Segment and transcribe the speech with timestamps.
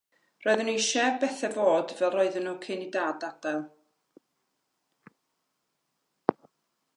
[0.43, 3.61] Roeddwn i eisiau i bethau fod fel ro'n nhw cyn i Dad adael.